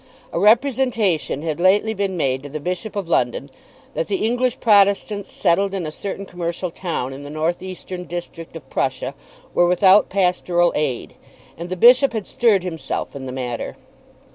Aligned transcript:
A 0.33 0.39
representation 0.39 1.43
had 1.43 1.59
lately 1.59 1.93
been 1.93 2.17
made 2.17 2.41
to 2.41 2.49
the 2.49 2.59
Bishop 2.59 2.95
of 2.95 3.07
London 3.07 3.51
that 3.93 4.07
the 4.07 4.25
English 4.25 4.59
Protestants 4.59 5.31
settled 5.31 5.75
in 5.75 5.85
a 5.85 5.91
certain 5.91 6.25
commercial 6.25 6.71
town 6.71 7.13
in 7.13 7.21
the 7.21 7.29
north 7.29 7.61
eastern 7.61 8.05
district 8.05 8.55
of 8.55 8.67
Prussia 8.67 9.13
were 9.53 9.67
without 9.67 10.09
pastoral 10.09 10.73
aid, 10.75 11.13
and 11.55 11.69
the 11.69 11.75
bishop 11.77 12.13
had 12.13 12.25
stirred 12.25 12.63
himself 12.63 13.15
in 13.15 13.27
the 13.27 13.31
matter. 13.31 13.75